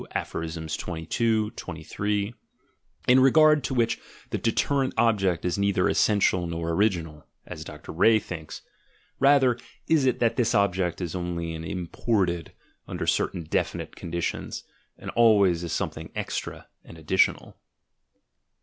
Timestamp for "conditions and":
13.95-15.11